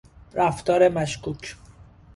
رفتار 0.33 0.89
مشکوک 0.89 1.55